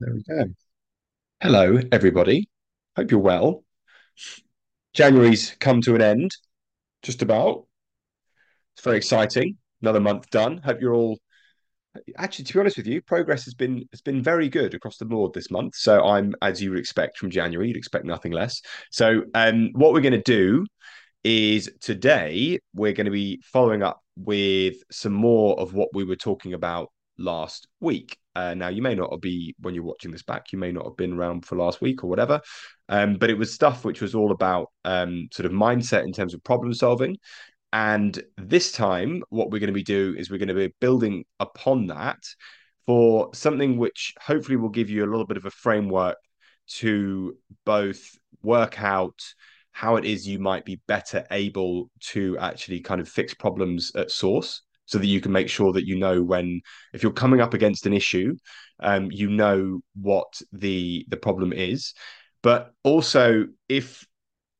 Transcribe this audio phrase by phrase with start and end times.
[0.00, 0.46] There we go.
[1.42, 2.48] Hello, everybody.
[2.96, 3.64] Hope you're well.
[4.94, 6.30] January's come to an end,
[7.02, 7.66] just about.
[8.74, 9.58] It's very exciting.
[9.82, 10.56] Another month done.
[10.56, 11.18] Hope you're all
[12.16, 15.04] actually to be honest with you, progress has been has been very good across the
[15.04, 15.74] board this month.
[15.76, 18.62] So I'm as you would expect from January, you'd expect nothing less.
[18.90, 20.64] So um what we're going to do
[21.24, 26.16] is today we're going to be following up with some more of what we were
[26.16, 28.16] talking about last week.
[28.40, 30.96] Uh, now, you may not be, when you're watching this back, you may not have
[30.96, 32.40] been around for last week or whatever,
[32.88, 36.32] um, but it was stuff which was all about um, sort of mindset in terms
[36.32, 37.18] of problem solving.
[37.74, 41.24] And this time, what we're going to be doing is we're going to be building
[41.38, 42.22] upon that
[42.86, 46.16] for something which hopefully will give you a little bit of a framework
[46.78, 47.36] to
[47.66, 48.02] both
[48.42, 49.20] work out
[49.70, 54.10] how it is you might be better able to actually kind of fix problems at
[54.10, 56.60] source so that you can make sure that you know when
[56.92, 58.34] if you're coming up against an issue
[58.80, 61.94] um, you know what the the problem is.
[62.42, 64.06] But also if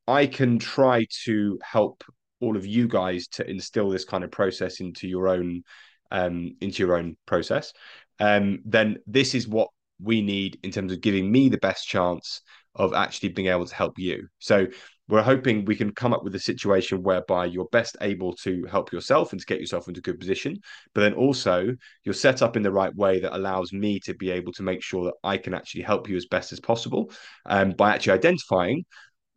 [0.06, 2.02] i can try to help
[2.40, 5.62] all of you guys to instill this kind of process into your own
[6.10, 7.72] um, into your own process
[8.18, 9.68] um, then this is what
[10.02, 12.42] we need in terms of giving me the best chance
[12.74, 14.28] of actually being able to help you.
[14.38, 14.66] So
[15.10, 18.92] we're hoping we can come up with a situation whereby you're best able to help
[18.92, 20.58] yourself and to get yourself into a good position
[20.94, 24.30] but then also you're set up in the right way that allows me to be
[24.30, 27.10] able to make sure that i can actually help you as best as possible
[27.46, 28.84] um, by actually identifying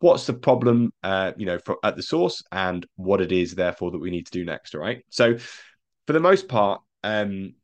[0.04, 3.90] what's the problem uh, you know for, at the source and what it is therefore
[3.90, 5.02] that we need to do next right?
[5.08, 5.38] So
[6.06, 7.54] for the most part um,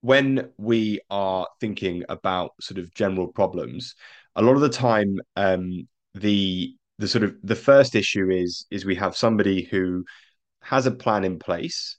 [0.00, 3.94] when we are thinking about sort of general problems
[4.34, 8.84] a lot of the time um, the the sort of the first issue is is
[8.84, 10.04] we have somebody who
[10.62, 11.96] has a plan in place,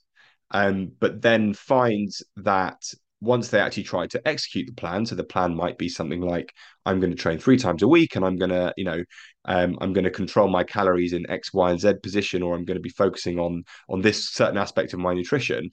[0.50, 2.82] um, but then finds that
[3.20, 6.52] once they actually try to execute the plan, so the plan might be something like
[6.84, 9.02] I'm going to train three times a week, and I'm going to, you know,
[9.46, 12.64] um, I'm going to control my calories in X, Y, and Z position, or I'm
[12.64, 15.70] going to be focusing on on this certain aspect of my nutrition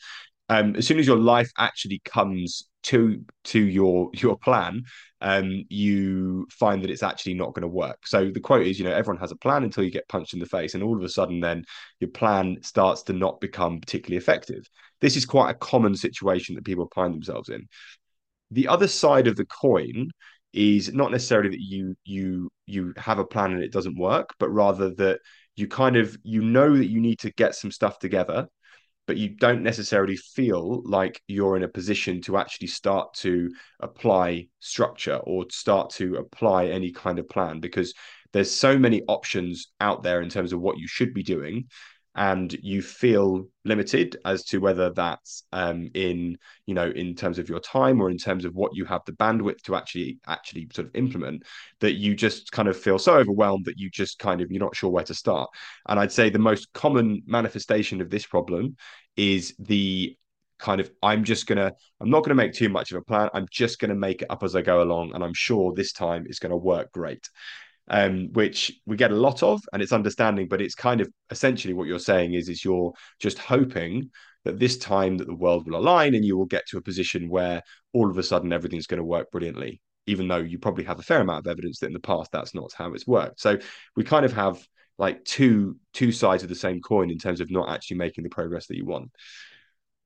[0.52, 4.84] um, as soon as your life actually comes to to your your plan,
[5.22, 8.06] um, you find that it's actually not going to work.
[8.06, 10.42] So the quote is, you know, everyone has a plan until you get punched in
[10.42, 11.64] the face, and all of a sudden, then
[12.02, 14.68] your plan starts to not become particularly effective.
[15.00, 17.66] This is quite a common situation that people find themselves in.
[18.52, 20.10] The other side of the coin
[20.52, 24.50] is not necessarily that you you you have a plan and it doesn't work, but
[24.50, 25.22] rather that
[25.56, 28.50] you kind of you know that you need to get some stuff together
[29.12, 33.52] but you don't necessarily feel like you're in a position to actually start to
[33.82, 37.94] apply structure or start to apply any kind of plan because
[38.32, 41.68] there's so many options out there in terms of what you should be doing
[42.16, 47.48] and you feel limited as to whether that's um, in you know in terms of
[47.48, 50.88] your time or in terms of what you have the bandwidth to actually actually sort
[50.88, 51.44] of implement
[51.80, 54.76] that you just kind of feel so overwhelmed that you just kind of you're not
[54.76, 55.50] sure where to start.
[55.88, 58.76] And i'd say the most common manifestation of this problem
[59.18, 60.18] is the
[60.60, 63.30] kind of I'm just gonna I'm not gonna make too much of a plan.
[63.34, 66.26] I'm just gonna make it up as I go along, and I'm sure this time
[66.28, 67.28] it's gonna work great
[67.92, 71.74] um, which we get a lot of, and it's understanding, but it's kind of essentially
[71.74, 74.10] what you're saying is is you're just hoping
[74.46, 77.30] that this time that the world will align and you will get to a position
[77.30, 77.62] where
[77.94, 81.04] all of a sudden everything's going to work brilliantly, even though you probably have a
[81.04, 83.40] fair amount of evidence that in the past that's not how it's worked.
[83.42, 83.60] So
[83.96, 84.66] we kind of have
[85.02, 88.30] like two two sides of the same coin in terms of not actually making the
[88.30, 89.10] progress that you want.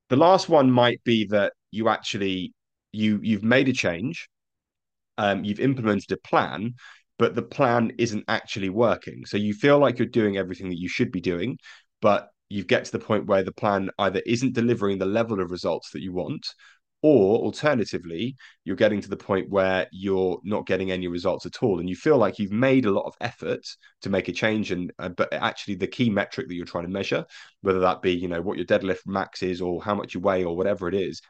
[0.08, 2.54] The last one might be that you actually
[2.94, 4.30] you you've made a change,
[5.18, 6.76] um, you've implemented a plan,
[7.20, 9.26] but the plan isn't actually working.
[9.26, 11.58] So you feel like you're doing everything that you should be doing,
[12.02, 15.52] but you get to the point where the plan either isn't delivering the level of
[15.52, 16.48] results that you want,
[17.02, 21.80] or alternatively, you're getting to the point where you're not getting any results at all,
[21.80, 23.66] and you feel like you've made a lot of effort
[24.02, 24.72] to make a change.
[24.72, 27.26] And uh, but actually, the key metric that you're trying to measure,
[27.62, 30.44] whether that be you know what your deadlift max is, or how much you weigh,
[30.44, 31.22] or whatever it is,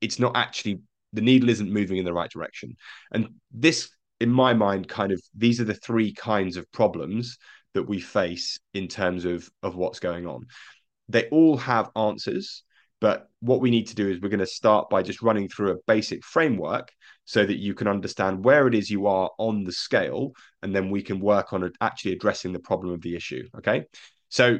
[0.00, 0.80] it's not actually
[1.12, 2.76] the needle isn't moving in the right direction.
[3.12, 3.90] And this
[4.20, 7.38] in my mind, kind of these are the three kinds of problems
[7.74, 10.46] that we face in terms of of what's going on.
[11.08, 12.62] They all have answers,
[13.00, 15.72] but what we need to do is we're going to start by just running through
[15.72, 16.90] a basic framework
[17.24, 20.90] so that you can understand where it is you are on the scale, and then
[20.90, 23.44] we can work on actually addressing the problem of the issue.
[23.56, 23.84] Okay,
[24.28, 24.58] so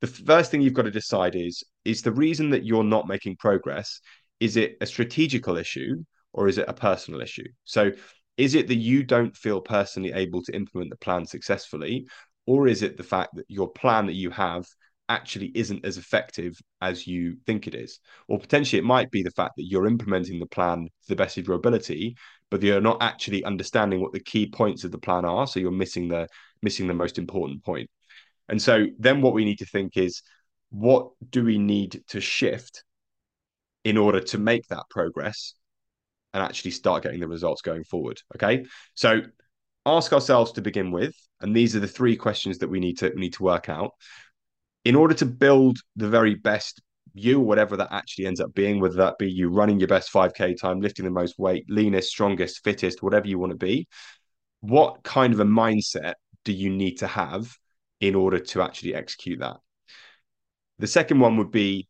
[0.00, 3.36] the first thing you've got to decide is is the reason that you're not making
[3.36, 4.00] progress
[4.40, 5.96] is it a strategical issue
[6.32, 7.90] or is it a personal issue so
[8.36, 12.06] is it that you don't feel personally able to implement the plan successfully
[12.46, 14.64] or is it the fact that your plan that you have
[15.08, 18.00] actually isn't as effective as you think it is.
[18.28, 21.38] Or potentially it might be the fact that you're implementing the plan to the best
[21.38, 22.16] of your ability,
[22.50, 25.46] but you're not actually understanding what the key points of the plan are.
[25.46, 26.28] So you're missing the
[26.62, 27.88] missing the most important point.
[28.48, 30.22] And so then what we need to think is
[30.70, 32.84] what do we need to shift
[33.84, 35.54] in order to make that progress
[36.34, 38.20] and actually start getting the results going forward?
[38.34, 38.64] Okay.
[38.94, 39.22] So
[39.84, 43.12] ask ourselves to begin with, and these are the three questions that we need to
[43.14, 43.92] we need to work out
[44.86, 46.80] in order to build the very best
[47.12, 50.54] you, whatever that actually ends up being, whether that be you running your best 5K
[50.54, 53.88] time, lifting the most weight, leanest, strongest, fittest, whatever you want to be,
[54.60, 57.52] what kind of a mindset do you need to have
[58.00, 59.56] in order to actually execute that?
[60.78, 61.88] The second one would be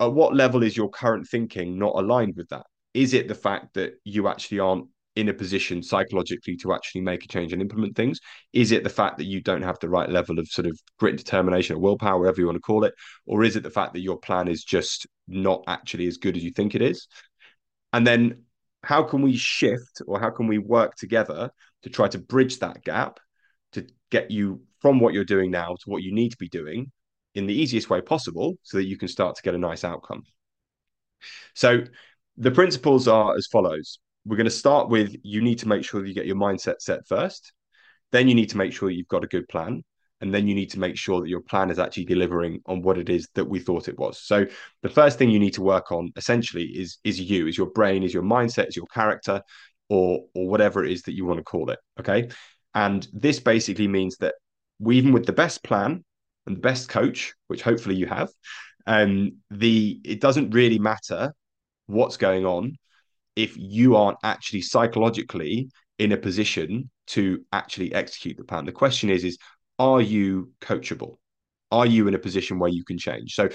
[0.00, 2.66] at what level is your current thinking not aligned with that?
[2.92, 4.88] Is it the fact that you actually aren't
[5.18, 8.20] in a position psychologically to actually make a change and implement things?
[8.52, 11.16] Is it the fact that you don't have the right level of sort of grit
[11.16, 12.94] determination or willpower, whatever you want to call it?
[13.26, 16.44] Or is it the fact that your plan is just not actually as good as
[16.44, 17.08] you think it is?
[17.92, 18.44] And then
[18.84, 21.50] how can we shift or how can we work together
[21.82, 23.18] to try to bridge that gap
[23.72, 26.92] to get you from what you're doing now to what you need to be doing
[27.34, 30.22] in the easiest way possible so that you can start to get a nice outcome?
[31.54, 31.80] So
[32.36, 36.00] the principles are as follows we're going to start with you need to make sure
[36.00, 37.52] that you get your mindset set first.
[38.12, 39.82] Then you need to make sure you've got a good plan.
[40.20, 42.98] And then you need to make sure that your plan is actually delivering on what
[42.98, 44.20] it is that we thought it was.
[44.20, 44.46] So
[44.82, 48.02] the first thing you need to work on essentially is is you, is your brain,
[48.02, 49.40] is your mindset, is your character,
[49.88, 51.78] or or whatever it is that you want to call it.
[52.00, 52.30] Okay.
[52.74, 54.34] And this basically means that
[54.80, 56.04] we, even with the best plan
[56.46, 58.28] and the best coach, which hopefully you have,
[58.88, 61.32] um, the it doesn't really matter
[61.86, 62.76] what's going on
[63.38, 65.68] if you aren't actually psychologically
[66.00, 68.64] in a position to actually execute the plan.
[68.64, 69.38] The question is, is
[69.78, 71.18] are you coachable?
[71.70, 73.34] Are you in a position where you can change?
[73.34, 73.48] So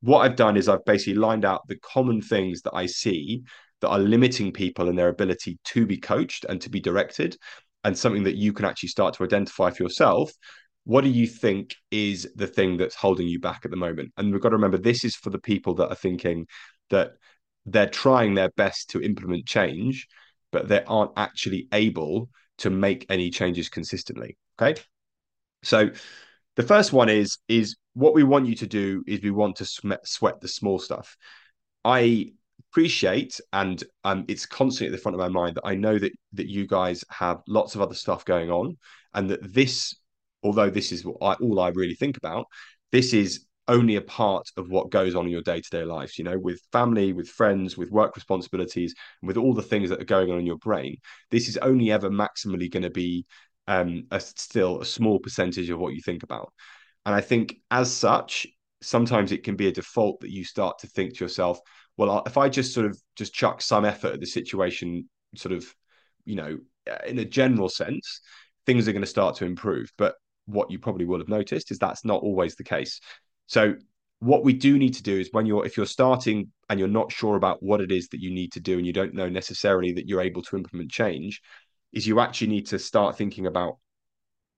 [0.00, 3.42] what I've done is I've basically lined out the common things that I see
[3.80, 7.36] that are limiting people in their ability to be coached and to be directed,
[7.84, 10.32] and something that you can actually start to identify for yourself.
[10.84, 14.10] What do you think is the thing that's holding you back at the moment?
[14.16, 16.46] And we've got to remember this is for the people that are thinking
[16.90, 17.12] that
[17.72, 20.06] they're trying their best to implement change,
[20.52, 22.28] but they aren't actually able
[22.58, 24.36] to make any changes consistently.
[24.60, 24.80] Okay.
[25.62, 25.90] So
[26.56, 29.64] the first one is is what we want you to do is we want to
[30.04, 31.16] sweat the small stuff.
[31.84, 32.32] I
[32.70, 36.12] appreciate and um, it's constantly at the front of my mind that I know that
[36.34, 38.76] that you guys have lots of other stuff going on
[39.14, 39.94] and that this
[40.42, 42.46] although this is what I, all I really think about
[42.92, 46.38] this is only a part of what goes on in your day-to-day life you know
[46.38, 50.38] with family with friends with work responsibilities with all the things that are going on
[50.38, 50.96] in your brain
[51.30, 53.24] this is only ever maximally going to be
[53.66, 56.52] um, a, still a small percentage of what you think about.
[57.04, 58.46] And i think as such
[58.80, 61.58] sometimes it can be a default that you start to think to yourself
[61.96, 65.66] well if i just sort of just chuck some effort at the situation sort of
[66.24, 66.58] you know
[67.06, 68.20] in a general sense
[68.68, 69.90] things are going to start to improve.
[69.96, 73.00] But what you probably will have noticed is that's not always the case
[73.48, 73.74] so
[74.20, 77.10] what we do need to do is when you're if you're starting and you're not
[77.10, 79.92] sure about what it is that you need to do and you don't know necessarily
[79.92, 81.42] that you're able to implement change
[81.92, 83.78] is you actually need to start thinking about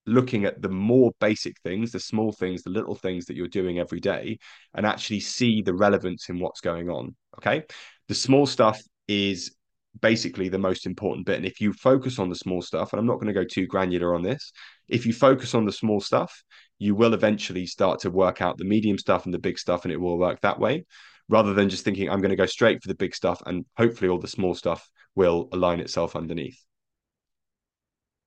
[0.06, 3.78] looking at the more basic things the small things the little things that you're doing
[3.78, 4.38] every day
[4.74, 7.64] and actually see the relevance in what's going on okay?
[8.08, 9.54] The small stuff is
[10.00, 11.36] basically the most important bit.
[11.36, 13.66] And if you focus on the small stuff and i'm not going to go too
[13.66, 14.52] granular on this
[14.88, 16.42] if you focus on the small stuff
[16.80, 19.92] you will eventually start to work out the medium stuff and the big stuff, and
[19.92, 20.84] it will work that way
[21.28, 24.08] rather than just thinking, I'm going to go straight for the big stuff and hopefully
[24.08, 26.58] all the small stuff will align itself underneath.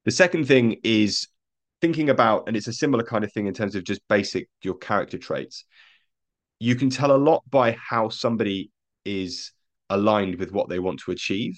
[0.06, 1.28] The second thing is
[1.82, 4.76] thinking about, and it's a similar kind of thing in terms of just basic your
[4.76, 5.66] character traits.
[6.60, 8.72] You can tell a lot by how somebody
[9.04, 9.52] is
[9.90, 11.58] aligned with what they want to achieve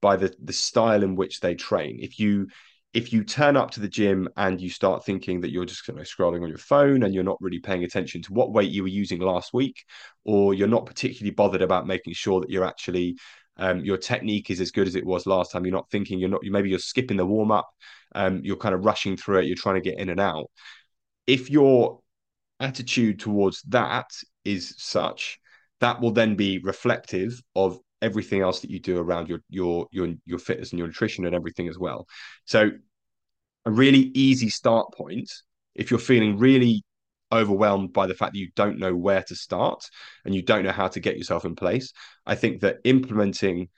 [0.00, 1.98] by the the style in which they train.
[2.00, 2.48] If you
[2.92, 6.42] if you turn up to the gym and you start thinking that you're just scrolling
[6.42, 9.20] on your phone and you're not really paying attention to what weight you were using
[9.20, 9.84] last week,
[10.24, 13.16] or you're not particularly bothered about making sure that you're actually
[13.58, 15.64] um, your technique is as good as it was last time.
[15.64, 16.44] You're not thinking you're not.
[16.44, 17.68] you, Maybe you're skipping the warm up.
[18.14, 19.46] Um, you're kind of rushing through it.
[19.46, 20.50] You're trying to get in and out.
[21.26, 22.00] If your
[22.60, 24.10] attitude towards that
[24.44, 25.38] is such,
[25.80, 30.08] that will then be reflective of everything else that you do around your your your
[30.24, 32.06] your fitness and your nutrition and everything as well.
[32.44, 32.70] So
[33.64, 35.30] a really easy start point
[35.74, 36.82] if you're feeling really
[37.32, 39.82] overwhelmed by the fact that you don't know where to start
[40.24, 41.92] and you don't know how to get yourself in place
[42.24, 43.68] i think that implementing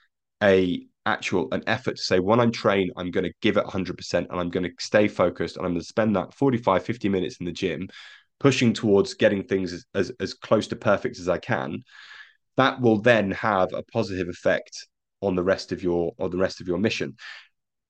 [0.42, 4.14] a actual an effort to say when i'm trained i'm going to give it 100%
[4.14, 7.38] and i'm going to stay focused and i'm going to spend that 45 50 minutes
[7.40, 7.88] in the gym
[8.40, 11.82] pushing towards getting things as, as, as close to perfect as I can,
[12.58, 14.86] that will then have a positive effect
[15.22, 17.16] on the rest of your or the rest of your mission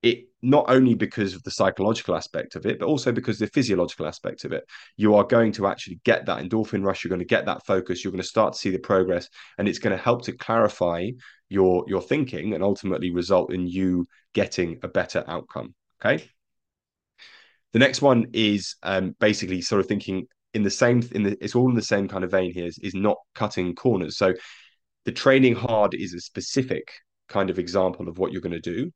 [0.03, 4.07] it not only because of the psychological aspect of it, but also because the physiological
[4.07, 4.65] aspect of it.
[4.97, 7.03] You are going to actually get that endorphin rush.
[7.03, 8.05] You're going to get that focus.
[8.05, 11.11] You're going to start to see the progress, and it's going to help to clarify
[11.49, 15.75] your your thinking and ultimately result in you getting a better outcome.
[16.01, 16.25] Okay.
[17.73, 21.55] The next one is um, basically sort of thinking in the same in the it's
[21.55, 24.17] all in the same kind of vein here is, is not cutting corners.
[24.17, 24.35] So
[25.05, 26.91] the training hard is a specific
[27.29, 28.91] kind of example of what you're going to do,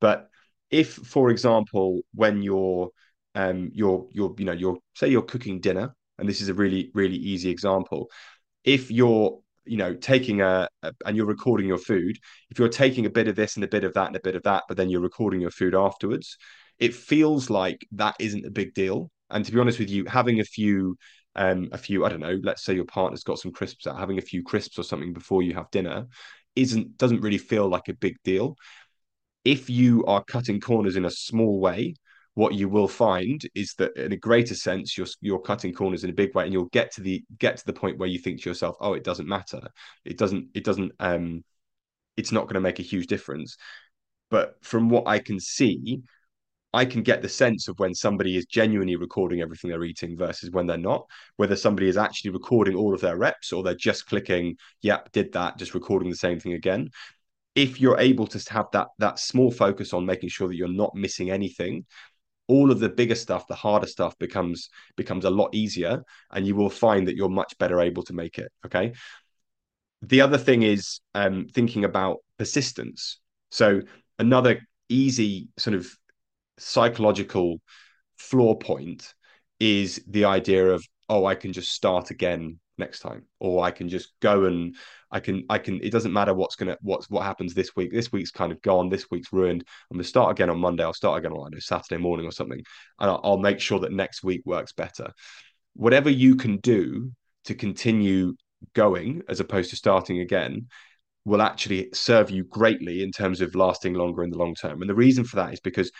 [0.00, 0.28] but
[0.70, 2.90] if, for example, when you're
[3.34, 6.90] um you're you're you know you're say you're cooking dinner, and this is a really
[6.94, 8.08] really easy example,
[8.64, 12.18] if you're you know taking a, a, and you're recording your food
[12.50, 14.34] if you're taking a bit of this and a bit of that and a bit
[14.34, 16.36] of that but then you're recording your food afterwards
[16.80, 20.40] it feels like that isn't a big deal and to be honest with you having
[20.40, 20.96] a few
[21.36, 24.18] um a few i don't know let's say your partner's got some crisps out having
[24.18, 26.06] a few crisps or something before you have dinner
[26.56, 28.56] isn't doesn't really feel like a big deal.
[29.44, 31.94] If you are cutting corners in a small way,
[32.34, 36.10] what you will find is that in a greater sense you're you're cutting corners in
[36.10, 38.42] a big way and you'll get to the get to the point where you think
[38.42, 39.60] to yourself oh it doesn't matter.
[40.04, 41.44] It doesn't it doesn't um
[42.16, 43.56] it's not going to make a huge difference.
[44.30, 46.00] But from what i can see
[46.72, 50.50] i can get the sense of when somebody is genuinely recording everything they're eating versus
[50.50, 51.06] when they're not.
[51.36, 55.32] Whether somebody is actually recording all of their reps or they're just clicking yep did
[55.32, 56.90] that just recording the same thing again.
[57.54, 60.94] If you're able to have that that small focus on making sure that you're not
[60.94, 61.84] missing anything
[62.48, 66.02] all of the bigger stuff the harder stuff becomes becomes a lot easier
[66.32, 68.92] and you will find that you're much better able to make it okay?
[70.02, 73.20] The other thing is um, thinking about persistence.
[73.50, 73.82] So
[74.18, 75.88] another easy sort of
[76.58, 77.60] psychological
[78.16, 79.14] floor point
[79.60, 83.88] is the idea of oh i can just start again next time or i can
[83.88, 84.74] just go and
[85.10, 87.92] i can i can it doesn't matter what's gonna what's what happens this week.
[87.92, 89.64] This week's kind of gone this week's ruined.
[89.90, 92.62] I'm gonna start again on monday i'll start again on know, saturday morning or something
[93.00, 95.12] and I'll, I'll make sure that next week works better.
[95.74, 97.12] Whatever you can do
[97.44, 98.34] to continue
[98.74, 100.68] going as opposed to starting again
[101.24, 104.80] will actually serve you greatly in terms of lasting longer in the long term.
[104.80, 105.90] And the reason for that is because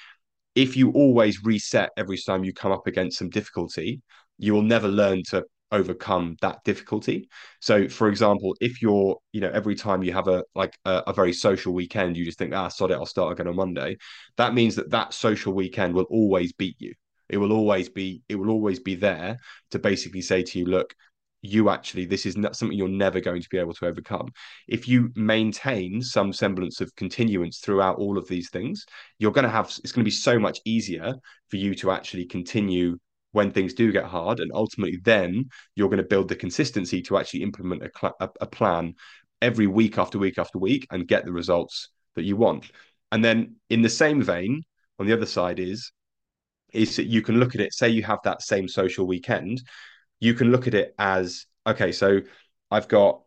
[0.54, 4.00] if you always reset every time you come up against some difficulty
[4.38, 7.28] you will never learn to overcome that difficulty.
[7.60, 11.12] So for example if you're you know every time you have a like a, a,
[11.12, 13.96] very social weekend you just think ah sod it i'll start again on monday
[14.36, 16.94] that means that that social weekend will always beat you.
[17.28, 19.38] It will always be it will always be there
[19.70, 20.94] to basically say to you look
[21.42, 24.28] you actually this is not something you're never going to be able to overcome
[24.68, 28.86] if you maintain some semblance of continuance throughout all of these things
[29.18, 31.14] you're going to have it's going to be so much easier
[31.48, 32.96] for you to actually continue
[33.32, 34.40] when things do get hard.
[34.40, 38.46] And ultimately, then you're going to build the consistency to actually implement a, a, a
[38.46, 38.94] plan
[39.40, 42.70] every week after week after week and get the results that you want.
[43.10, 44.62] And then, in the same vein,
[44.98, 45.90] on the other side is
[46.72, 47.74] is that you can look at it.
[47.74, 49.62] Say you have that same social weekend,
[50.22, 51.92] you can look at it as okay.
[51.92, 52.20] So
[52.70, 53.22] I've got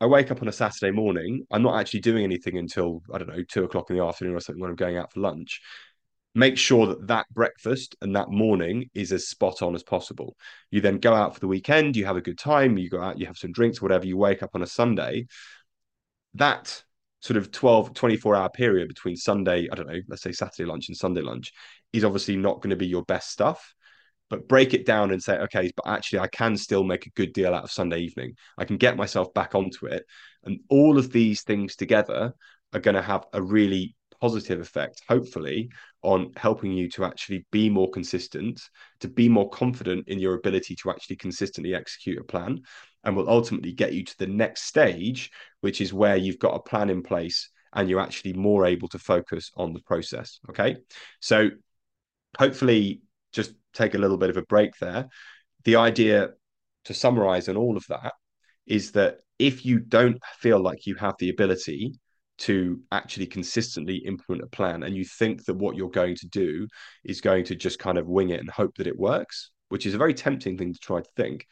[0.00, 1.46] I wake up on a Saturday morning.
[1.50, 4.40] I'm not actually doing anything until I don't know two o'clock in the afternoon or
[4.40, 5.60] something when I'm going out for lunch
[6.34, 10.36] make sure that that breakfast and that morning is as spot on as possible.
[10.70, 13.18] You then go out for the weekend, you have a good time, you go out,
[13.18, 15.26] you have some drinks, whatever, you wake up on a Sunday.
[16.34, 16.82] That
[17.20, 20.88] sort of 12, 24 hour period between Sunday, I don't know, let's say Saturday lunch
[20.88, 21.52] and Sunday lunch
[21.92, 23.74] is obviously not going to be your best stuff.
[24.30, 27.32] But break it down and say, okay, but actually, I can still make a good
[27.32, 28.34] deal out of Sunday evening.
[28.56, 30.04] I can get myself back onto it.
[30.44, 32.32] And all of these things together
[32.72, 35.70] are going to have a really positive effect, hopefully,
[36.02, 38.62] on helping you to actually be more consistent,
[39.00, 42.60] to be more confident in your ability to actually consistently execute a plan,
[43.04, 46.60] and will ultimately get you to the next stage, which is where you've got a
[46.60, 50.40] plan in place and you're actually more able to focus on the process.
[50.50, 50.76] Okay.
[51.20, 51.50] So
[52.38, 53.00] hopefully,
[53.32, 55.08] just take a little bit of a break there.
[55.64, 56.30] The idea
[56.84, 58.12] to summarize on all of that
[58.66, 61.94] is that if you don't feel like you have the ability
[62.38, 66.66] to actually consistently implement a plan and you think that what you're going to do
[67.04, 69.94] is going to just kind of wing it and hope that it works, which is
[69.94, 71.46] a very tempting thing to try to think,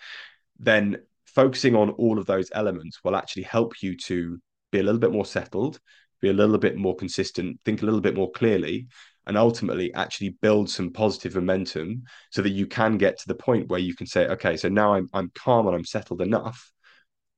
[0.59, 0.97] then
[1.27, 4.39] focusing on all of those elements will actually help you to
[4.73, 5.79] be a little bit more settled,
[6.21, 8.87] be a little bit more consistent, think a little bit more clearly,
[9.29, 13.69] and ultimately actually build some positive momentum so that you can get to the point
[13.69, 16.73] where you can say, okay, so now I'm I'm calm and I'm settled enough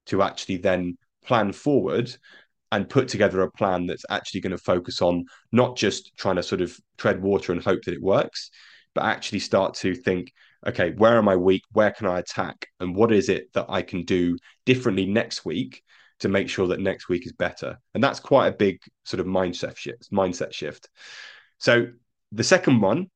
[0.06, 2.16] to actually then plan forward
[2.72, 6.42] and put together a plan that's actually going to focus on not just trying to
[6.42, 8.50] sort of tread water and hope that it works,
[8.94, 10.32] but actually start to think,
[10.66, 11.62] okay, where am I weak?
[11.72, 12.68] Where can I attack?
[12.78, 15.82] And what is it that I can do differently next week
[16.20, 17.78] to make sure that next week is better?
[17.94, 20.12] And that's quite a big sort of mindset shift.
[20.12, 20.88] Mindset shift.
[21.60, 21.86] So
[22.32, 23.06] the second one,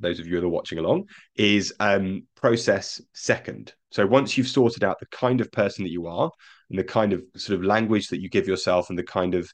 [0.00, 1.04] those of you that are watching along,
[1.36, 3.74] is um, process second.
[3.92, 6.30] So once you've sorted out the kind of person that you are
[6.70, 9.50] and the kind of sort of language that you give yourself and the kind of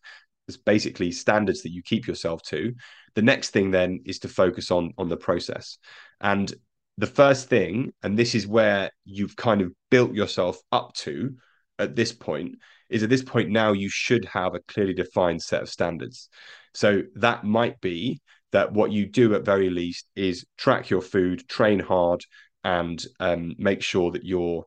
[0.65, 2.73] basically standards that you keep yourself to,
[3.15, 5.79] the next thing then is to focus on on the process.
[6.21, 6.55] And
[6.99, 11.35] the first thing, and this is where you've kind of built yourself up to
[11.79, 12.57] at this point,
[12.89, 16.29] is at this point now you should have a clearly defined set of standards.
[16.77, 18.21] So that might be
[18.53, 22.23] that what you do at very least is track your food, train hard,
[22.65, 24.63] and um, make sure that you're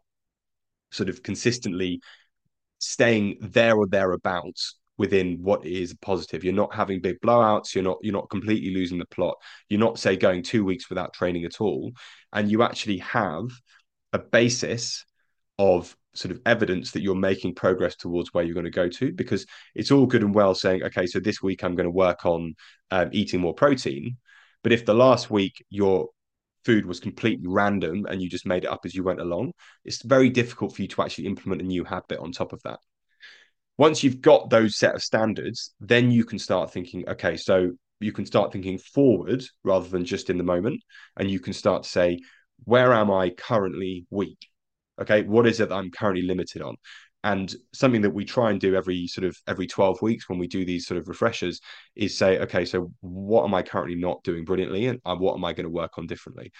[0.90, 2.02] sort of consistently
[2.80, 6.44] staying there or thereabouts within what is positive.
[6.44, 7.76] You're not having big blowouts.
[7.76, 9.36] You're not you're not completely losing the plot.
[9.70, 11.92] You're not say going two weeks without training at all,
[12.34, 13.46] and you actually have
[14.14, 15.06] a basis
[15.60, 19.12] of sort of evidence that you're making progress towards where you're going to go to
[19.14, 22.26] because it's all good and well saying okay so this week i'm going to work
[22.26, 22.56] on
[22.92, 24.18] um, eating more protein
[24.64, 26.10] but if the last week your
[26.66, 29.52] food was completely random and you just made it up as you went along
[29.86, 32.80] it's very difficult for you to actually implement a new habit on top of that
[33.80, 38.12] once you've got those set of standards, then you can start thinking, okay, so you
[38.12, 40.82] can start thinking forward rather than just in the moment.
[41.16, 42.20] And you can start to say,
[42.66, 44.49] where am I currently weak?
[45.02, 46.76] Okay, what is it that I'm currently limited on?
[47.24, 50.48] And something that we try and do every sort of every 12 weeks when we
[50.48, 51.60] do these sort of refreshers
[51.96, 55.54] is say, okay, so what am I currently not doing brilliantly and what am I
[55.54, 56.52] going to work on differently?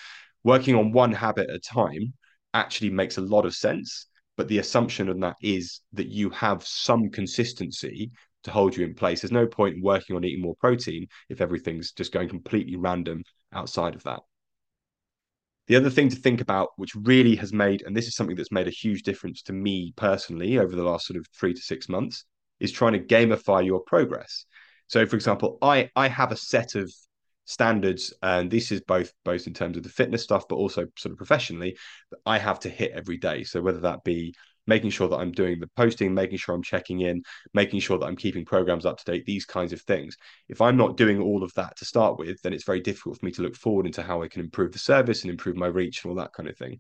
[0.44, 2.14] Working on one habit at a time
[2.54, 4.08] actually makes a lot of sense
[4.40, 8.10] but the assumption on that is that you have some consistency
[8.42, 9.20] to hold you in place.
[9.20, 13.26] There's no point in working on eating more protein if everything's just going completely random
[13.52, 14.22] outside of that.
[15.70, 18.52] The other thing to think about, which really has made, and this is something that's
[18.52, 21.88] made a huge difference to me personally over the last sort of three to six
[21.88, 22.26] months,
[22.60, 24.46] is trying to gamify your progress.
[24.88, 26.92] So, for example, I I have a set of
[27.46, 31.12] standards and this is both both in terms of the fitness stuff but also sort
[31.12, 31.76] of professionally
[32.12, 34.32] that i have to hit every day so whether that be
[34.70, 37.22] making sure that i'm doing the posting making sure i'm checking in
[37.54, 40.16] making sure that i'm keeping programs up to date these kinds of things
[40.48, 43.26] if i'm not doing all of that to start with then it's very difficult for
[43.26, 46.04] me to look forward into how i can improve the service and improve my reach
[46.04, 46.78] and all that kind of thing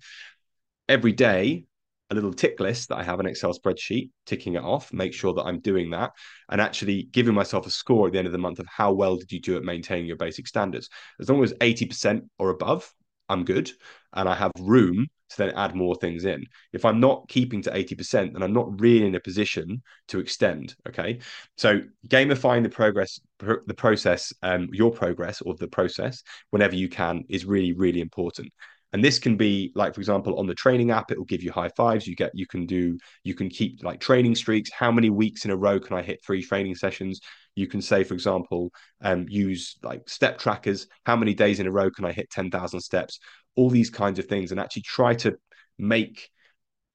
[0.87, 1.65] every day
[2.11, 5.33] a little tick list that I have an Excel spreadsheet, ticking it off, make sure
[5.33, 6.11] that I'm doing that,
[6.49, 9.15] and actually giving myself a score at the end of the month of how well
[9.15, 10.89] did you do at maintaining your basic standards.
[11.19, 12.91] As long as 80% or above,
[13.27, 13.71] I'm good.
[14.13, 16.43] And I have room to then add more things in.
[16.73, 20.75] If I'm not keeping to 80%, then I'm not really in a position to extend.
[20.87, 21.19] Okay.
[21.57, 27.23] So gamifying the progress, the process, um, your progress or the process whenever you can
[27.29, 28.51] is really, really important
[28.93, 31.51] and this can be like for example on the training app it will give you
[31.51, 35.09] high fives you get you can do you can keep like training streaks how many
[35.09, 37.19] weeks in a row can i hit three training sessions
[37.55, 41.71] you can say for example um, use like step trackers how many days in a
[41.71, 43.19] row can i hit 10,000 steps
[43.55, 45.37] all these kinds of things and actually try to
[45.77, 46.29] make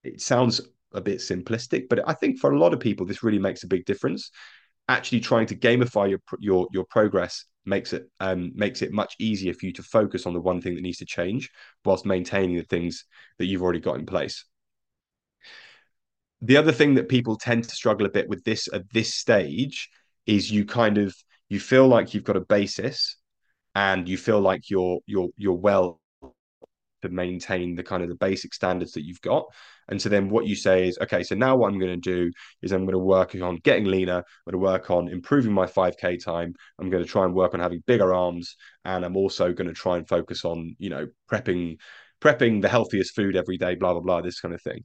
[0.03, 0.61] it sounds
[0.93, 3.69] a bit simplistic but i think for a lot of people this really makes a
[3.69, 4.31] big difference
[4.89, 9.55] actually trying to gamify your your your progress makes it um, makes it much easier
[9.55, 11.51] for you to focus on the one thing that needs to change
[11.85, 13.05] whilst maintaining the things
[13.39, 14.45] that you've already got in place.
[16.43, 19.89] The other thing that people tend to struggle a bit with this at this stage
[20.27, 21.15] is you kind of
[21.49, 23.17] you feel like you've got a basis
[23.75, 26.01] and you feel like you're you're you're well
[27.05, 29.45] to maintain the kind of the basic standards that you've got.
[29.89, 32.31] And so then what you say is, okay, so now what I'm going to do
[32.63, 34.19] is I'm going to work on getting leaner.
[34.19, 36.55] I'm going to work on improving my 5K time.
[36.79, 38.57] I'm going to try and work on having bigger arms.
[38.85, 41.79] And I'm also going to try and focus on, you know, prepping,
[42.21, 44.85] prepping the healthiest food every day, blah, blah, blah, this kind of thing.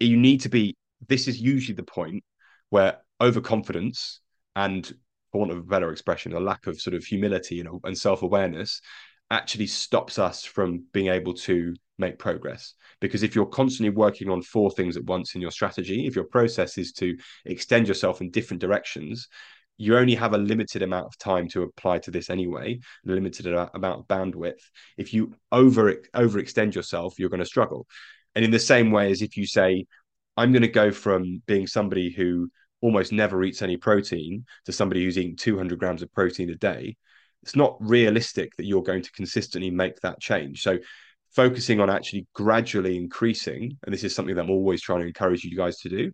[0.00, 0.76] You need to be,
[1.08, 2.24] this is usually the point
[2.70, 4.20] where overconfidence
[4.56, 4.86] and
[5.32, 8.22] for want of a better expression, a lack of sort of humility and, and self
[8.22, 8.80] awareness
[9.30, 12.74] actually stops us from being able to make progress.
[13.00, 16.24] Because if you're constantly working on four things at once in your strategy, if your
[16.24, 19.28] process is to extend yourself in different directions,
[19.76, 23.46] you only have a limited amount of time to apply to this anyway, a limited
[23.46, 24.60] amount of bandwidth.
[24.96, 27.86] If you over overextend yourself, you're going to struggle.
[28.34, 29.86] And in the same way as if you say,
[30.36, 35.04] I'm going to go from being somebody who almost never eats any protein to somebody
[35.04, 36.96] who's eating 200 grams of protein a day,
[37.42, 40.62] it's not realistic that you're going to consistently make that change.
[40.62, 40.78] So
[41.34, 45.44] focusing on actually gradually increasing, and this is something that I'm always trying to encourage
[45.44, 46.12] you guys to do,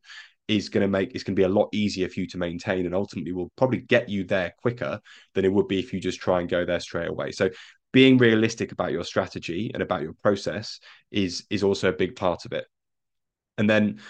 [0.49, 2.85] is going to make it's going to be a lot easier for you to maintain
[2.85, 5.01] and ultimately will probably get you there quicker
[5.35, 7.31] than it would be if you just try and go there straight away.
[7.31, 7.49] So
[7.93, 12.45] being realistic about your strategy and about your process is is also a big part
[12.45, 12.67] of it.
[13.57, 14.01] And then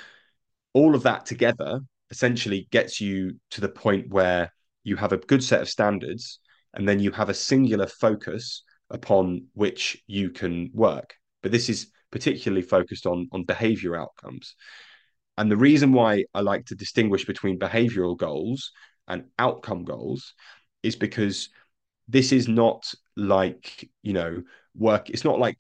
[0.73, 5.43] all of that together essentially gets you to the point where you have a good
[5.43, 6.41] set of standards
[6.75, 11.15] and then you have a singular focus upon which you can work.
[11.43, 14.55] But this is particularly focused on on behavior outcomes.
[15.37, 18.71] And the reason why I like to distinguish between behavioral goals
[19.09, 20.35] and outcome goals
[20.83, 21.49] is because
[22.09, 24.43] this is not like, you know,
[24.77, 25.59] work, it's not like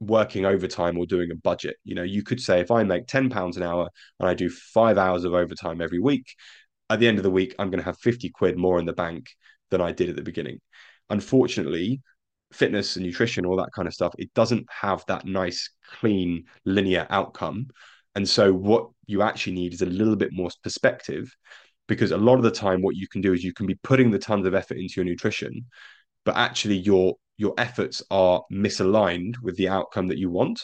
[0.00, 1.76] working overtime or doing a budget.
[1.84, 4.50] You know, you could say if I make 10 pounds an hour and I do
[4.50, 6.34] five hours of overtime every week,
[6.90, 8.92] at the end of the week, I'm going to have 50 quid more in the
[8.92, 9.26] bank
[9.72, 10.60] than I did at the beginning.
[11.10, 12.00] Unfortunately,
[12.52, 17.06] fitness and nutrition, all that kind of stuff, it doesn't have that nice, clean, linear
[17.10, 17.66] outcome.
[18.14, 21.34] And so, what you actually need is a little bit more perspective
[21.88, 24.10] because a lot of the time, what you can do is you can be putting
[24.10, 25.66] the tons of effort into your nutrition,
[26.24, 30.62] but actually, your your efforts are misaligned with the outcome that you want.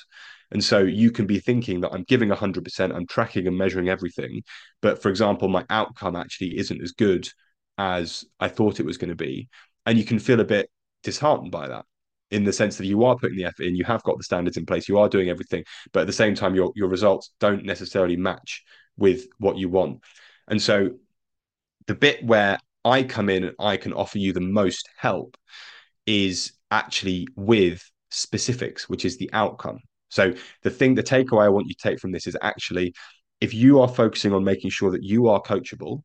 [0.51, 4.43] And so you can be thinking that I'm giving 100%, I'm tracking and measuring everything.
[4.81, 7.29] But for example, my outcome actually isn't as good
[7.79, 9.49] as I thought it was going to be.
[9.87, 10.69] And you can feel a bit
[11.03, 11.85] disheartened by that
[12.31, 14.57] in the sense that you are putting the effort in, you have got the standards
[14.57, 17.65] in place, you are doing everything, but at the same time, your your results don't
[17.65, 18.65] necessarily match
[18.97, 20.03] with what you want.
[20.49, 20.91] And so
[21.87, 25.37] the bit where I come in and I can offer you the most help
[26.07, 29.79] is actually with specifics, which is the outcome.
[30.11, 32.95] So the thing, the takeaway I want you to take from this is actually
[33.41, 36.03] if you are focusing on making sure that you are coachable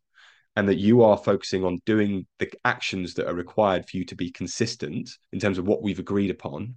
[0.55, 4.15] and that you are focusing on doing the actions that are required for you to
[4.15, 6.75] be consistent in terms of what we've agreed upon,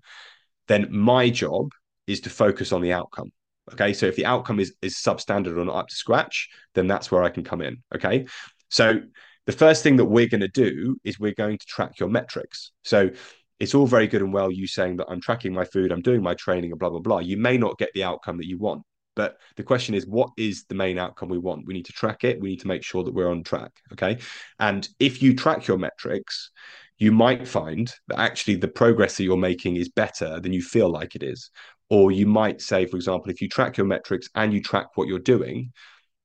[0.68, 1.70] then my job
[2.06, 3.30] is to focus on the outcome.
[3.72, 3.92] Okay.
[3.92, 7.22] So if the outcome is is substandard or not up to scratch, then that's where
[7.22, 7.82] I can come in.
[7.94, 8.26] Okay.
[8.68, 9.00] So
[9.46, 12.72] the first thing that we're going to do is we're going to track your metrics.
[12.82, 13.10] So
[13.58, 16.22] it's all very good and well you saying that I'm tracking my food, I'm doing
[16.22, 17.18] my training, and blah blah blah.
[17.18, 18.82] You may not get the outcome that you want.
[19.16, 21.66] But the question is, what is the main outcome we want?
[21.66, 22.40] We need to track it.
[22.40, 23.72] We need to make sure that we're on track.
[23.92, 24.18] Okay.
[24.60, 26.50] And if you track your metrics,
[26.98, 30.88] you might find that actually the progress that you're making is better than you feel
[30.88, 31.50] like it is.
[31.88, 35.08] Or you might say, for example, if you track your metrics and you track what
[35.08, 35.72] you're doing,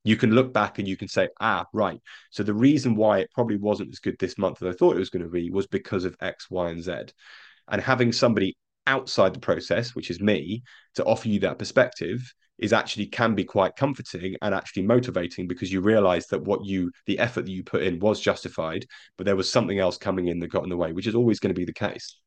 [0.04, 2.00] you can look back and you can say, ah, right.
[2.30, 5.00] So the reason why it probably wasn't as good this month as I thought it
[5.00, 6.92] was going to be was because of X, Y, and Z.
[7.68, 10.62] And having somebody outside the process, which is me,
[10.96, 12.20] to offer you that perspective
[12.58, 16.90] is actually can be quite comforting and actually motivating because you realize that what you
[17.06, 18.86] the effort that you put in was justified
[19.16, 21.40] but there was something else coming in that got in the way which is always
[21.40, 22.18] going to be the case.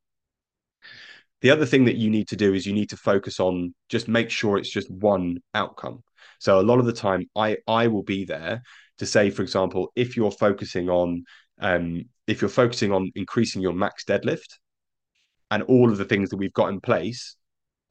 [1.42, 4.08] The other thing that you need to do is you need to focus on just
[4.08, 6.02] make sure it's just one outcome.
[6.38, 8.62] So a lot of the time i i will be there
[8.98, 11.24] to say for example if you're focusing on
[11.60, 14.58] um if you're focusing on increasing your max deadlift
[15.50, 17.36] and all of the things that we've got in place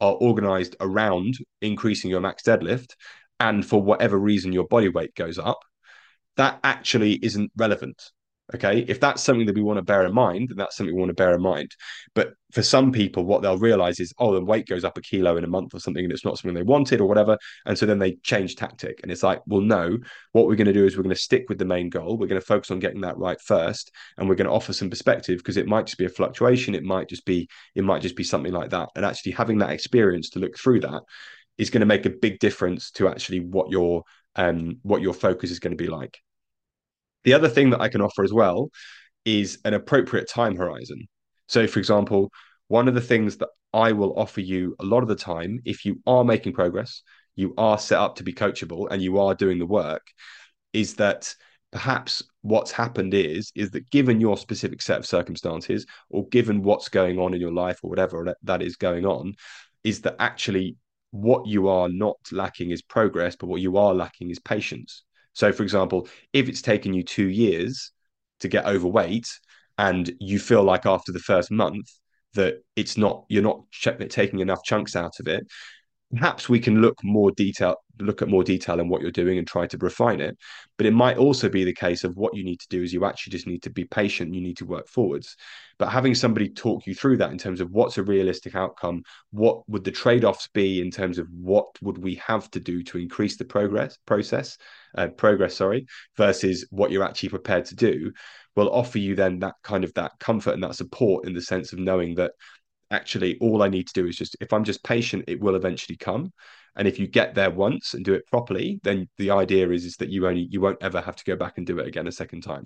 [0.00, 2.94] are organized around increasing your max deadlift
[3.40, 5.58] and for whatever reason your body weight goes up
[6.36, 8.10] that actually isn't relevant
[8.54, 8.84] Okay.
[8.86, 11.10] If that's something that we want to bear in mind, then that's something we want
[11.10, 11.74] to bear in mind.
[12.14, 15.36] But for some people, what they'll realize is, oh, the weight goes up a kilo
[15.36, 17.36] in a month or something, and it's not something they wanted or whatever.
[17.64, 19.00] And so then they change tactic.
[19.02, 19.98] And it's like, well, no,
[20.30, 22.16] what we're going to do is we're going to stick with the main goal.
[22.16, 23.90] We're going to focus on getting that right first.
[24.16, 26.76] And we're going to offer some perspective because it might just be a fluctuation.
[26.76, 28.90] It might just be, it might just be something like that.
[28.94, 31.02] And actually having that experience to look through that
[31.58, 34.04] is going to make a big difference to actually what your
[34.36, 36.20] um what your focus is going to be like.
[37.26, 38.70] The other thing that I can offer as well
[39.24, 41.08] is an appropriate time horizon.
[41.48, 42.30] So, for example,
[42.68, 45.84] one of the things that I will offer you a lot of the time, if
[45.84, 47.02] you are making progress,
[47.34, 50.06] you are set up to be coachable, and you are doing the work,
[50.72, 51.34] is that
[51.72, 56.88] perhaps what's happened is is that given your specific set of circumstances or given what's
[56.88, 59.34] going on in your life or whatever that is going on
[59.82, 60.76] is that actually
[61.10, 65.02] what you are not lacking is progress but what you are lacking is patience
[65.36, 67.92] so, for example, if it's taken you two years
[68.40, 69.28] to get overweight
[69.76, 71.90] and you feel like after the first month
[72.32, 73.60] that it's not, you're not
[74.08, 75.46] taking enough chunks out of it,
[76.10, 79.46] perhaps we can look more detail look at more detail in what you're doing and
[79.46, 80.36] try to refine it.
[80.76, 83.04] But it might also be the case of what you need to do is you
[83.04, 84.34] actually just need to be patient.
[84.34, 85.36] You need to work forwards.
[85.78, 89.68] But having somebody talk you through that in terms of what's a realistic outcome what
[89.68, 93.36] would the trade-offs be in terms of what would we have to do to increase
[93.36, 94.56] the progress process
[94.96, 98.10] uh, progress sorry versus what you're actually prepared to do
[98.54, 101.72] will offer you then that kind of that comfort and that support in the sense
[101.72, 102.32] of knowing that
[102.90, 105.96] actually all I need to do is just if I'm just patient, it will eventually
[105.96, 106.32] come.
[106.76, 109.96] And if you get there once and do it properly, then the idea is, is
[109.96, 112.12] that you only you won't ever have to go back and do it again a
[112.12, 112.64] second time.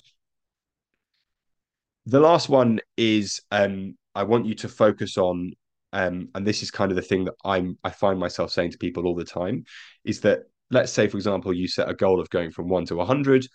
[2.07, 5.53] The last one is um, I want you to focus on
[5.93, 8.79] um, and this is kind of the thing that I'm I find myself saying to
[8.79, 9.65] people all the time
[10.05, 12.97] is that let's say for example you set a goal of going from 1 to
[12.97, 13.47] 100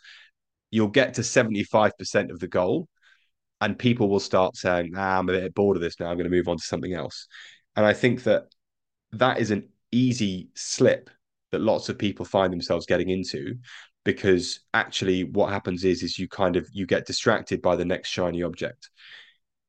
[0.71, 2.89] you'll get to 75% of the goal
[3.61, 6.29] and people will start saying ah, I'm a bit bored of this now I'm going
[6.29, 7.27] to move on to something else
[7.75, 8.43] and I think that
[9.13, 11.09] that is an easy slip
[11.51, 13.55] that lots of people find themselves getting into
[14.03, 18.09] because actually what happens is is you kind of you get distracted by the next
[18.09, 18.89] shiny object.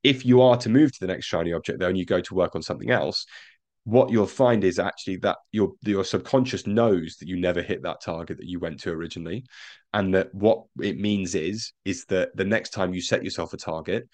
[0.03, 2.35] If you are to move to the next shiny object though and you go to
[2.35, 3.25] work on something else
[3.87, 8.01] what you'll find is actually that your your subconscious knows that you never hit that
[8.01, 9.45] target that you went to originally
[9.93, 13.57] and that what it means is is that the next time you set yourself a
[13.57, 14.09] target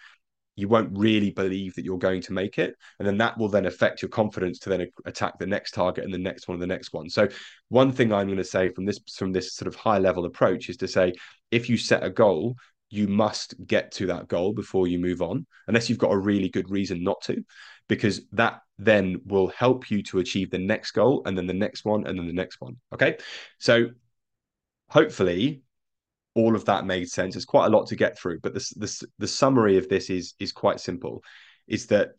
[0.56, 3.66] you won't really believe that you're going to make it and then that will then
[3.66, 6.68] affect your confidence to then attack the next target and the next one and the
[6.68, 7.10] next one.
[7.10, 7.28] So
[7.70, 10.70] one thing i'm going to say from this from this sort of high level approach
[10.70, 11.14] is to say
[11.52, 12.56] if you set a goal
[12.90, 16.50] you must get to that goal before you move on unless you've got a really
[16.50, 17.44] good reason not to
[17.88, 21.86] because that then will help you to achieve the next goal and then the next
[21.86, 23.18] one and then the next one okay?
[23.60, 23.88] So
[24.90, 25.64] hopefully
[26.36, 27.36] all of that made sense.
[27.36, 30.34] It's quite a lot to get through, but the, the, the summary of this is
[30.40, 31.22] is quite simple.
[31.68, 32.10] Is that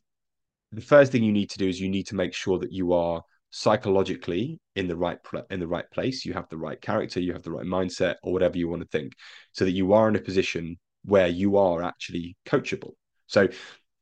[0.73, 2.93] the first thing you need to do is you need to make sure that you
[2.93, 5.19] are psychologically in the right
[5.51, 6.25] in the right place.
[6.25, 8.89] You have the right character, you have the right mindset, or whatever you want to
[8.89, 9.13] think,
[9.53, 12.93] so that you are in a position where you are actually coachable.
[13.27, 13.49] So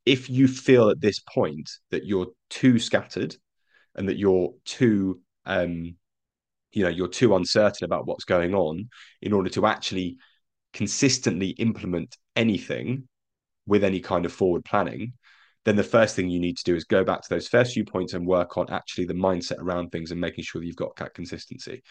[0.05, 3.35] if you feel at this point that you're too scattered
[3.95, 5.95] and that you're too um,
[6.73, 8.89] you know you're too uncertain about what's going on
[9.21, 10.17] in order to actually
[10.73, 13.07] consistently implement anything
[13.65, 15.13] with any kind of forward planning
[15.65, 17.85] then the first thing you need to do is go back to those first few
[17.85, 20.95] points and work on actually the mindset around things and making sure that you've got
[20.97, 21.81] that consistency.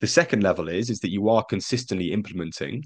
[0.00, 2.84] The second level is is that you are consistently implementing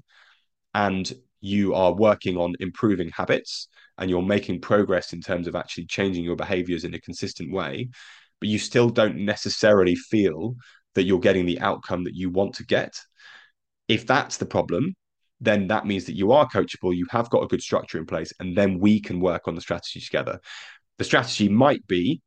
[0.73, 5.85] and you are working on improving habits and you're making progress in terms of actually
[5.85, 7.89] changing your behaviors in a consistent way
[8.39, 10.55] but you still don't necessarily feel
[10.95, 12.99] that you're getting the outcome that you want to get.
[13.87, 14.95] If that's the problem,
[15.39, 18.33] then that means that you are coachable, you have got a good structure in place,
[18.39, 20.39] and then we can work on the strategy together.
[20.97, 22.21] The strategy might be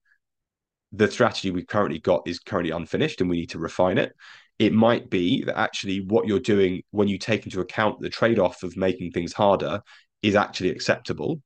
[0.93, 4.13] the strategy we've currently got is currently unfinished and we need to refine it.
[4.59, 8.39] It might be that actually what you're doing when you take into account the trade
[8.39, 9.81] off of making things harder
[10.23, 11.43] is actually acceptable.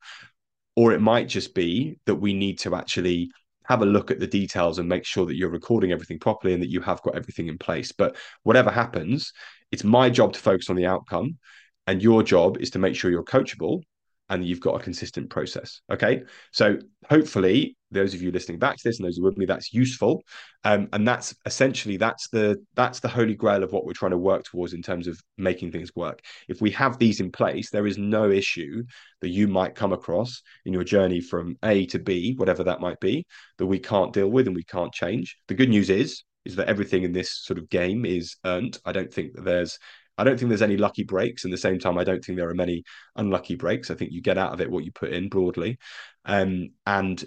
[0.76, 3.30] Or it might just be that we need to actually
[3.64, 6.62] have a look at the details and make sure that you're recording everything properly and
[6.62, 7.92] that you have got everything in place.
[7.92, 9.32] But whatever happens,
[9.72, 11.38] it's my job to focus on the outcome,
[11.86, 13.82] and your job is to make sure you're coachable
[14.28, 15.80] and you've got a consistent process.
[15.92, 16.22] Okay.
[16.52, 19.72] So hopefully those of you listening back to this and those who with me, that's
[19.72, 20.22] useful.
[20.64, 24.18] Um, and that's essentially that's the that's the holy grail of what we're trying to
[24.18, 26.20] work towards in terms of making things work.
[26.48, 28.84] If we have these in place, there is no issue
[29.20, 33.00] that you might come across in your journey from A to B, whatever that might
[33.00, 33.26] be,
[33.58, 35.36] that we can't deal with and we can't change.
[35.48, 38.78] The good news is is that everything in this sort of game is earned.
[38.84, 39.78] I don't think that there's
[40.16, 41.44] I don't think there's any lucky breaks.
[41.44, 42.84] In the same time, I don't think there are many
[43.16, 43.90] unlucky breaks.
[43.90, 45.78] I think you get out of it what you put in broadly.
[46.24, 47.22] Um, and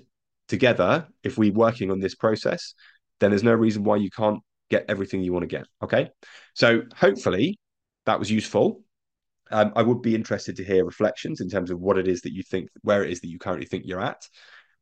[0.47, 2.73] together, if we're working on this process,
[3.19, 5.65] then there's no reason why you can't get everything you want to get.
[5.83, 6.09] Okay.
[6.53, 7.59] So hopefully
[8.05, 8.81] that was useful.
[9.49, 12.33] Um, I would be interested to hear reflections in terms of what it is that
[12.33, 14.27] you think, where it is that you currently think you're at.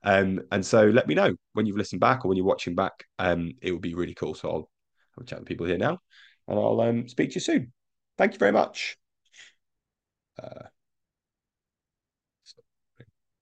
[0.04, 3.06] Um, and so let me know when you've listened back or when you're watching back.
[3.20, 4.36] Um, it would be really cool.
[4.36, 4.70] So I'll
[5.20, 6.00] a chat with people here now
[6.48, 7.74] and I'll um, speak to you soon.
[8.17, 8.97] Thank you very much.
[10.41, 10.67] Uh,